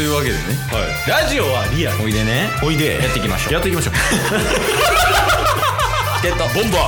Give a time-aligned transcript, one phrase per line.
[0.00, 0.40] というわけでね。
[1.06, 2.04] ラジオはリアル。
[2.04, 2.48] おいでね。
[2.64, 2.94] おいで。
[3.02, 3.52] やっていきましょう。
[3.52, 3.94] やっていきましょう。
[6.16, 6.44] チケット。
[6.58, 6.82] ボンバー。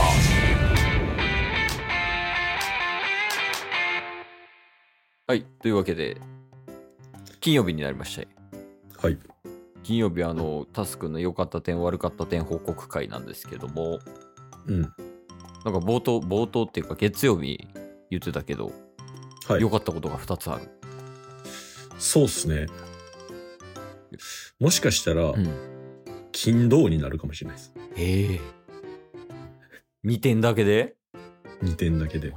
[5.27, 5.45] はい。
[5.61, 6.17] というわけで
[7.41, 8.23] 金曜日になりました。
[8.23, 8.29] よ
[9.03, 9.19] はい。
[9.83, 13.99] 金曜日はあのタスクの良かった点悪かった点報告会なんですけども。
[14.67, 14.81] うん。
[14.81, 14.93] なんか
[15.81, 17.69] 冒頭冒頭っていうか月曜日
[18.09, 18.73] 言ってたけど
[19.49, 19.61] はい。
[19.61, 20.63] 良かったことが2つある。
[21.99, 22.67] そうっすね
[24.59, 25.49] もしかしたら、うん。
[26.33, 27.75] 金土になるかもしれないです。
[27.97, 28.41] へえ。
[30.05, 30.95] 2点だけで
[31.63, 32.29] ？2点だけで。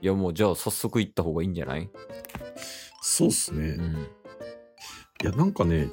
[0.00, 1.90] いやもうじゃあ早速行った方がいいんじゃない？
[3.02, 4.06] そうっすね、いうん。
[5.22, 5.88] やなんかね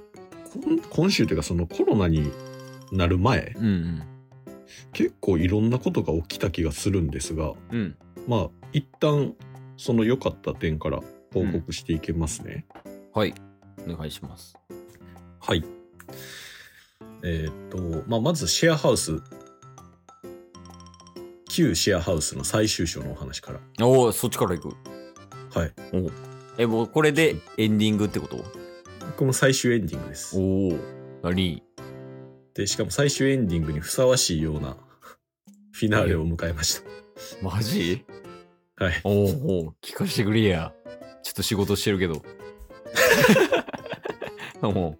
[0.90, 2.32] 今週というかそのコロナに
[2.92, 4.04] なる前うんうん。
[4.94, 7.98] 結構いろんなことが起きた気がするんですがうん。
[8.28, 9.36] まあ一旦
[9.78, 11.02] その良かった点から
[11.34, 12.66] 報告していけますね、
[13.14, 13.36] はい。
[13.88, 14.56] お願いします
[15.40, 15.64] はい。
[17.24, 19.22] えーっと、まあ、まずシェアハウス。
[21.50, 23.86] 旧シェアハウスの最終章のお話から。
[23.86, 24.78] おおそっちから行く。
[25.60, 25.74] はい。
[26.58, 28.44] えもうこれでエンディングってこと？
[29.18, 30.38] この最終エンディングです。
[30.40, 30.80] おお
[31.24, 31.64] 何？
[32.54, 34.78] でしかも最終エンディングにふさわしいような
[35.72, 36.82] フィナーレを迎えまし
[37.42, 38.06] マジ？
[38.78, 39.02] たはい。
[39.04, 39.74] おーおー。
[39.82, 40.72] 聞かせてくれや。
[41.24, 42.22] ちょっと仕事してるけど
[44.62, 44.98] おう。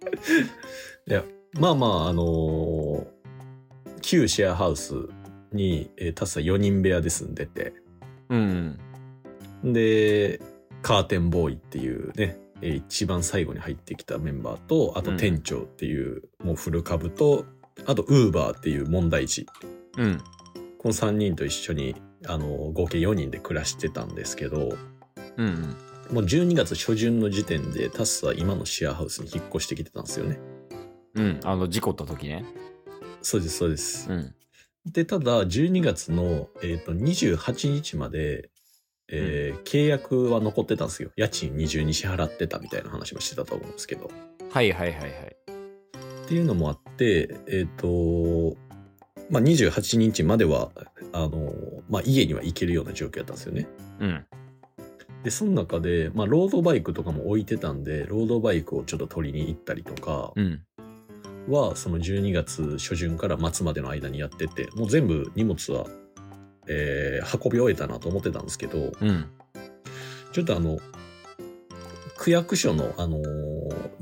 [1.58, 3.06] まあまああのー
[4.02, 4.94] 旧シェアハウス
[5.52, 7.74] に、えー、タスは4人部屋で住んでて。
[8.28, 8.78] うん
[9.64, 10.40] で
[10.82, 15.16] カーテンボーイっていうね、えー一番最後に入ってきたメンバーとあとうん。
[15.16, 17.44] 店長っていう、もうフル株と
[17.86, 19.46] あとウーバーっていう問題児。
[19.98, 20.18] うん。
[20.78, 21.94] この3人と一緒に
[22.26, 24.76] あの合計4人で暮らしてたんですけど
[25.36, 25.76] うんうん
[26.12, 30.40] もう12月初旬の時点でタスは今のシェアハウスに引っ越してきてたんですよね。
[31.14, 32.44] うんあの事故った時ね。
[33.22, 34.10] そうですそうです。
[34.10, 34.34] うん。
[34.86, 38.50] でただ12月の、えー、と28日まで、
[39.08, 41.10] えー契約は残ってたんですよ。
[41.16, 44.10] 家賃二重に支払ってたみたいな話もしてたと思うんですけど。
[44.50, 45.36] はいはいはいはい。
[46.24, 48.56] っていうのもあって、えっ、と、
[49.30, 50.70] まあ、28日までは、
[51.12, 51.52] あの、
[51.88, 53.68] まあ、家には行けるような状況だったんですよね。
[54.00, 54.26] うん
[55.22, 60.62] で、その中で、まあ、ロードバイクとかも置いてたんで、ロードバイクをちょっと取りに行ったりとかうん。
[61.48, 65.86] は、その12月初旬から末までの間にやってて、もう全部荷物は、
[66.68, 69.26] えー運び終えたなと思ってたんですけど、うん。
[70.32, 70.78] ちょっとあの、
[72.16, 73.20] 区役所の、あのー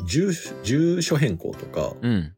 [0.04, 2.32] 住住所変更とか、うん。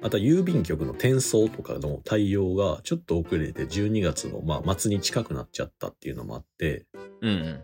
[0.00, 6.86] あとは郵便局の転送とかの対応がちょっと遅れて12月のまあ末に近くなっちゃったっていうのもあって、
[7.20, 7.60] うん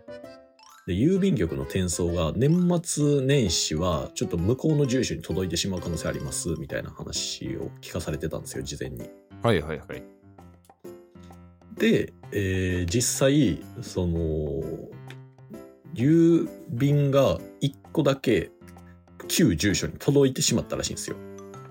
[0.85, 9.09] で、郵便局の転送が年末年始はちょっと向こうの住所に届いてしまう可能性ありますみたいな話を聞かされてたんですよ、事前に。
[9.41, 10.03] はいはいはい
[11.77, 14.61] で、えー実際、その、
[15.93, 18.51] 郵便が1個だけ
[19.27, 21.17] 旧住所に届いてしまったらしいんですよ。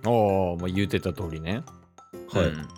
[0.04, 1.62] ああまあ言うてた通りね
[2.28, 2.46] はい。
[2.46, 2.68] うん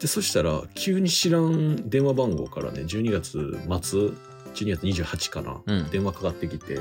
[0.00, 4.10] でそしたら急に知らん電話番号からね12月末
[4.54, 5.90] 12月28かな、うん。
[5.90, 6.78] 電話かかってきて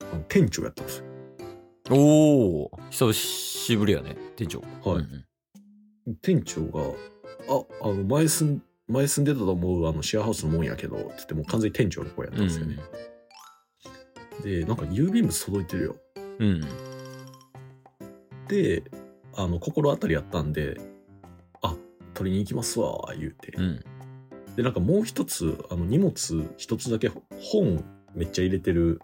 [0.00, 0.98] あの店長やったんです。
[0.98, 4.60] よおお久しぶりやね店長。
[4.60, 4.98] はい。
[4.98, 5.24] うん
[6.20, 6.80] 店長が
[7.48, 12.76] 「ああの前住ん前住んでたと思うあのシェアハウスのもんやけど」って言ってもう完全に店長の声やったうんんですよね、
[14.42, 15.96] でなんか郵便物届いてるよ。
[16.40, 16.60] うん。
[18.48, 18.82] で
[19.34, 20.80] あの心当たりやったんで
[21.62, 21.76] 「あ
[22.14, 23.84] 取りに行きますわ」言うて、うん
[24.56, 26.12] でなんかもう一つあの荷物
[26.56, 29.00] 一つだけ本めっちゃ入れてる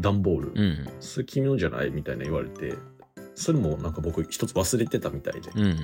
[0.00, 0.88] 段ボール、うん。
[1.00, 2.74] それ君のじゃないみたいな言われて
[3.34, 5.78] それもなんか僕一つ忘れてたみたいで、うん。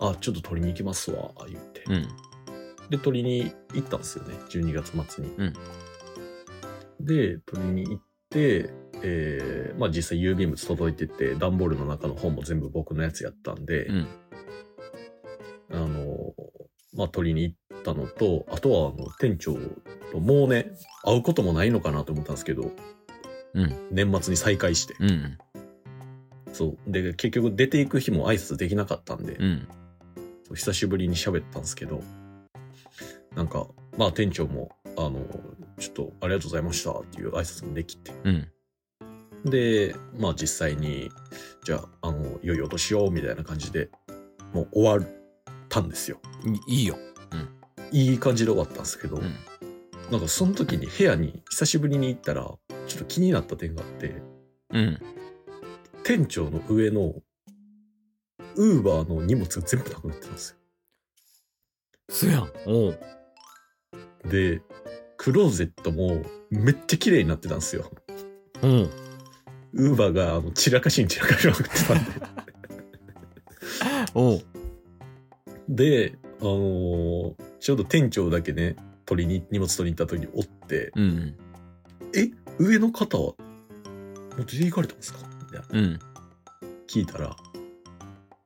[0.00, 2.08] あちょっと取りに行きますわ言って、うん。
[2.90, 5.52] で取りに行ったんですよね12月末に、うん。
[7.00, 8.70] で取りに行って
[9.02, 14.08] えーまあ実際郵便物届いてて段ボールの中の本も全部僕のやつやったんで、うん
[16.98, 19.56] まあ取りに行ったのとあとはあの店長
[20.12, 20.72] ともうね
[21.04, 22.72] 会うこともないのかなと思ったんですけど
[23.54, 23.88] うん。
[23.90, 25.38] 年末に再会して、うん
[26.52, 26.78] そう。
[26.86, 29.68] で結局出ていく日も挨拶できなかったんで、うん。
[30.44, 32.02] そう久しぶりに喋ったんですけど
[33.34, 33.66] なんか
[33.96, 35.20] まあ店長もあの
[35.78, 38.12] ちょっとありがとうございましたっていう挨拶もできて。
[38.24, 38.48] うん。
[39.44, 41.10] でまあ実際に
[41.64, 43.88] じゃああの良いお年をみたいな感じで
[44.52, 45.17] もう終わっ
[45.68, 46.20] たんですよ
[46.68, 46.98] いいいよ
[47.90, 49.34] いい感じで終わったんですけど、うん
[50.10, 52.42] なんかその時に部屋に久しぶりに行ったら
[52.86, 54.22] ちょっと気になった点があって、
[54.70, 54.98] うん。
[56.02, 57.14] 店長の上の、
[58.56, 60.56] ウーバーの荷物が全部なくなってたんですよ。
[62.08, 62.50] そやん。
[62.66, 62.98] おう。
[64.24, 64.62] で、
[65.18, 67.90] クローゼットもめっちゃ綺麗になってたんですよ。
[68.62, 68.90] うん。
[69.74, 72.10] ウーバーがあの散らかしに散らかしまくってたんで。
[74.14, 74.42] おう。
[75.68, 81.34] で、あのーちょうど店長だけね、取りに、荷物取りに行った時におって、うん。
[82.14, 83.34] え、上の方は、も
[84.38, 85.18] う出て行かれたんですか？
[85.40, 85.66] みたいな。
[85.70, 85.98] うん。
[86.88, 87.36] 聞いたら、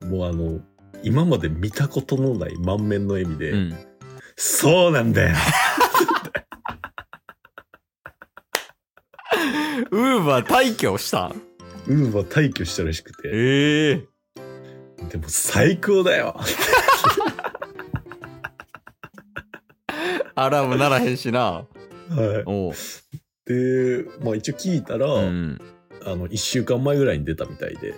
[0.07, 0.59] もうあの、
[1.03, 3.73] 今まで見たことのない満面の笑みで、うん。
[4.35, 5.35] そうなんだよ
[9.91, 11.27] ウーバー退去した？
[11.27, 11.31] ん
[11.87, 14.07] ウーバー退去したらしくて、ええ
[15.09, 16.39] でも最高だよ
[20.35, 21.41] アラームならへんしな。
[21.41, 21.67] は
[22.45, 22.73] おう。
[22.73, 22.75] い。
[23.45, 25.61] で、まあ一応聞いたら、うん。
[26.05, 27.93] あの、一週間前ぐらいに出たみたいで、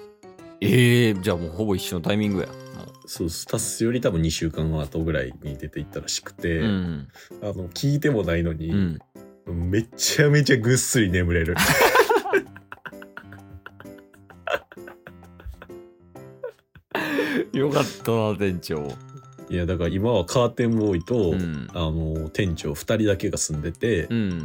[0.61, 2.47] ええじゃあもうほぼ一緒のタイミングや。
[2.47, 2.53] も
[3.05, 7.07] そう、スタスより多分2週間後ぐらいに出ていったらしくて、ううん。
[7.41, 8.99] あの、聞いてもないのに、うん。
[9.69, 11.55] めちゃめちゃぐっすり眠れる。
[17.75, 18.87] かったな、店長。
[19.49, 21.67] いや、だから今はカーテンボーイと、うん。
[21.73, 24.39] あの、店長2人だけが住んでて、うん。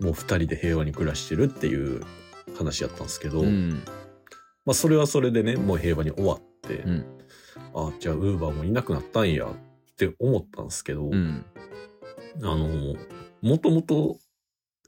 [0.00, 2.02] もう2人で平和に暮らしてるっていう
[2.56, 3.82] 話やったんですけど、うん。
[4.64, 7.06] まあそれはそれでね、もう平和に終わって、うん。
[7.74, 11.44] あ、じゃあウーバーもいなくなったんやって思ったんですけど、うん。
[12.42, 12.96] あの、
[13.42, 14.18] もともと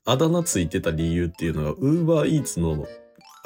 [0.04, 2.86] あだ名ついてた理由っていうのが、ウーバーイーツの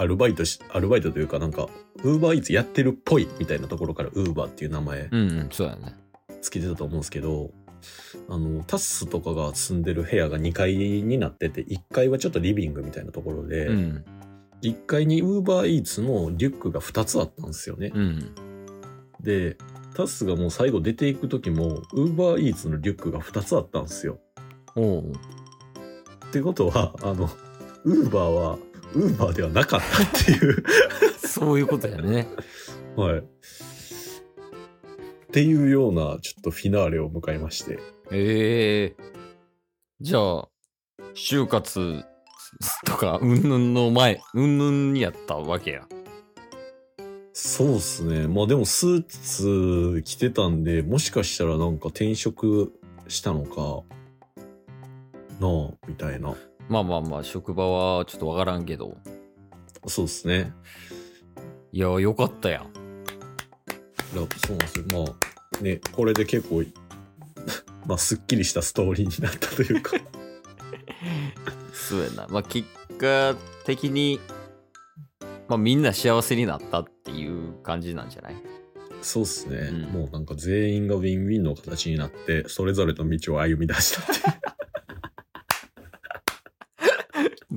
[0.00, 1.68] アルバイトし、アルバイトというかなんか、
[2.02, 5.20] ウーバーイーツやってるっぽいみたいなところからウーバーっていう名前うん。
[5.20, 5.48] うん。
[5.52, 5.94] そうやね。
[6.40, 7.50] つけてたと思うんですけど、
[8.30, 14.04] あの、タッスとかが住んでる部屋が2階になってて、1階はちょっとリビングみたいなところで、うん。
[14.62, 17.92] 1階にウーバーイーツのリュックが2つあったんですよね。
[17.94, 18.34] うん。
[19.20, 19.58] で、
[19.94, 24.18] タスがもう最後出ていく時も、ウーバーイーツのリュックが2つあったんですよ。
[24.76, 25.12] おう。
[25.12, 25.12] っ
[26.32, 27.28] てことは、あの、
[27.84, 28.58] ウーバーは、
[28.94, 30.64] ウーバーではなかったっていう、
[31.26, 32.26] そういうことやね。
[32.96, 33.18] はい。
[33.18, 33.22] っ
[35.32, 37.78] ていうような、ちょっとフィナーレを迎えまして。
[38.10, 39.02] ええ
[40.00, 40.48] じゃあ、
[41.14, 42.04] 就活
[42.84, 45.86] とか、うんぬんの前、うんぬんにやったわけや。
[47.32, 48.26] そうっすね。
[48.26, 52.72] まあでもスーツ着てたんで、もしかしたらなんか転職
[53.08, 53.82] したのか、
[55.40, 56.34] なあ、みたいな。
[56.70, 57.68] まあまあまあ、職場
[57.98, 58.96] はちょっとわからんけど。
[59.88, 60.52] そうですね。
[61.72, 62.62] いや、よかったやん。
[62.62, 64.84] いやそうなんですよ。
[64.92, 65.12] ま
[65.60, 66.62] あ、ね、これで結構、
[67.86, 69.92] まあ、すっきりしたストーリーになったというか。
[71.72, 72.26] そうやな。
[72.30, 72.68] まあ、結
[72.98, 73.34] 果
[73.64, 74.20] 的に、
[75.48, 78.36] まあ、みんな幸せになったっていう感じなんじゃない？
[79.02, 84.59] そうっすね、うんもうなんか全員がウィンウィンの形になって、それぞれの道を歩み出したっていう。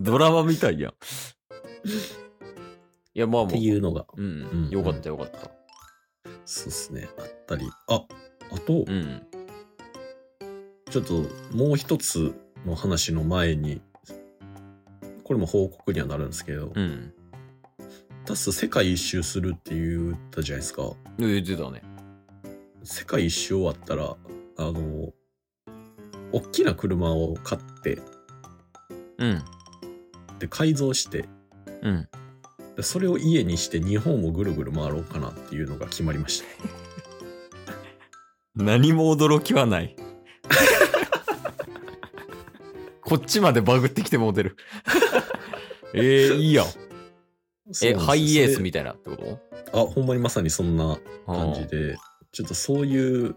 [0.03, 0.93] ドラマみたいやん。
[3.15, 3.59] いや、まあまあって。
[3.59, 4.29] いうのが、うんう
[4.67, 4.69] ん。
[4.69, 5.49] よかったよかった。
[6.45, 7.65] そうっすね、あったり。
[7.87, 8.05] あ、
[8.51, 9.25] あと、うん。
[10.89, 11.23] ちょっと
[11.55, 12.35] もう一つ
[12.65, 13.81] の話の前に、
[15.23, 17.13] これも報告にはなるんですけど、うん。
[18.25, 20.91] タス世界一周するって言ったじゃないですか。
[21.17, 21.81] 言ってたね。
[22.83, 24.17] 世界一周終わったら、
[24.57, 25.13] あの、
[26.33, 28.01] 大きな車を買って、
[29.17, 29.41] うん。
[30.43, 31.23] で、改造して、
[31.81, 32.09] うん。
[32.75, 36.45] でそれを家にして日本をぐるぐる回ろうかなっていうのが決まりました。
[38.61, 39.95] 何も驚きはない。
[42.99, 44.57] こっちまでバグってきてモデル。
[45.95, 46.65] えー、いいやん。
[47.81, 49.25] え、ハイエースみたたいなってこと？
[49.25, 49.37] い
[49.71, 51.95] あ、ほんまにまさにそんな感じで、
[52.33, 53.33] ちょっとそういう、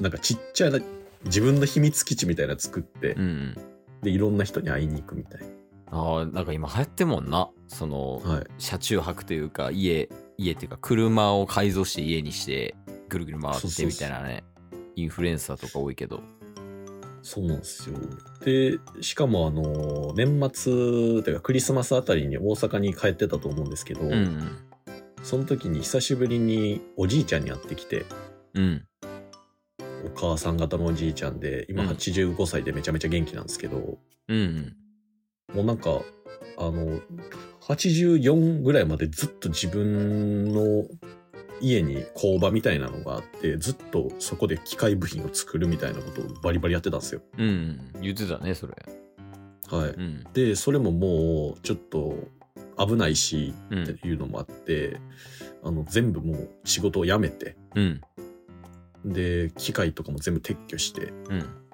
[0.00, 0.78] なんかちっちゃな
[1.26, 3.54] 自分の秘密基地みたいなの作って、うん。
[4.02, 5.42] で、いろんな人に会いに行くみたい
[5.90, 7.50] ああ、なんか今流行ってんもんな。
[7.66, 8.30] その、な。
[8.34, 8.46] はい。
[8.58, 12.74] 車中泊というか、家、家っていうか、車を改造して家にして、
[13.08, 14.44] ぐるぐる回ってみたいなね。
[14.96, 16.20] インフルエンサーとか多いけど。
[17.22, 17.96] そうなんですよ。
[18.44, 24.64] で、しかもあの、年末、というかクリスマスあたりに大阪に帰ってたと思うんですけど、うん
[25.24, 28.06] その時に久しぶりにおじいちゃんに会ってきて、
[28.54, 28.62] うん。
[28.62, 28.86] うん。
[30.06, 34.76] お母さん方のおじいちゃんで、今うん85歳でめちゃめちゃ元気なんですけど、うん
[35.54, 36.02] もうなんか、
[36.58, 37.00] あの、
[37.62, 40.86] 84ぐらいまでずっと自分の
[41.60, 47.22] 家に工場みたいなのがあって、ずっとそこで機械部品を作るみたいなことをバリバリやってたんですよ。
[47.36, 47.48] うん。
[47.94, 48.00] うん。
[48.00, 48.74] 言ってたね、それ。
[49.70, 49.90] はい。
[49.90, 50.24] うん。
[50.32, 52.28] で、それももうちょっと
[52.78, 53.82] 危ないしうん。
[53.84, 55.00] っていうのもあって、
[55.64, 58.00] あの、全部もう仕事を辞めて、うん。
[59.04, 61.67] で、機械とかも全部撤去して、うん。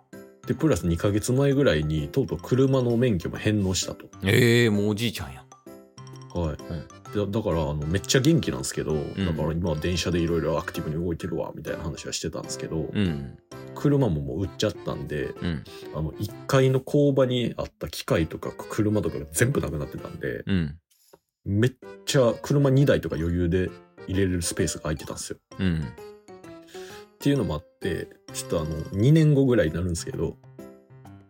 [0.46, 4.06] で、プラス2ヶ月前ぐらいに、とうとう車の免許も返納したと。
[4.24, 5.44] ええもうおじいちゃんや。
[6.34, 6.56] はい。
[7.14, 13.38] でだから、あの、めっちゃ元気なんですけど、だから今は電車でいろいろアクティブに動いてるわ、みたいな話はしてたんですけど、うん。
[13.74, 15.64] 車ももう売っちゃったんで、うん。
[15.94, 20.78] あの、1階の工場にあった機械とか車とかが全部なくなってたんで、うん。
[21.44, 21.72] めっ
[22.04, 23.70] ちゃ車2台とか余裕で
[24.08, 25.38] 入れれるスペースが空いてたんですよ。
[25.58, 25.84] うん。
[27.24, 30.36] っていうのもあって、ちょっとあの、2年後ぐらいになるんですけど、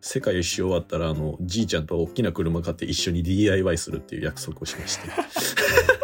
[0.01, 5.09] 世界一周終わったら、あの、じいちゃんと大きな車買って一緒に DIY するっていう約束をしまして。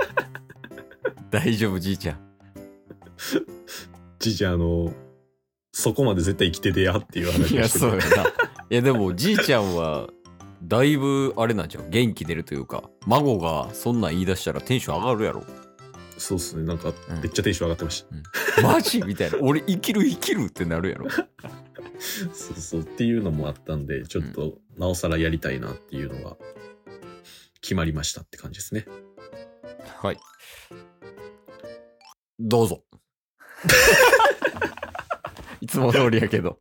[1.32, 2.20] 大丈夫、じいちゃん。
[4.20, 4.94] じいちゃん、あの、
[5.72, 8.04] そこまで絶対生きててやっていう話いや、そうやな。
[8.70, 10.08] いや、でも、じいちゃんは、
[10.62, 11.90] だいぶ、あれなんじゃん。
[11.90, 15.44] 元気出るというか、孫がそんなん言い出したらテンション上がるやろ。
[16.20, 16.64] そうっすね。
[16.64, 18.04] なんかうん、めっちゃテンション上がってまし
[18.54, 18.62] た。
[18.62, 19.00] マジ？
[19.02, 19.38] みたいな。
[19.42, 21.08] 俺、生きる生きるってなるやろ。
[21.10, 21.26] そ
[22.54, 22.80] うそう。
[22.82, 26.36] っていうのもあったんで、ちょっと、なおさらやりたいなっていうのが、
[27.62, 28.84] 決まりましたって感じですね。
[29.96, 30.18] はい。
[32.38, 32.84] どうぞ。
[35.62, 36.60] いつも通りやけど。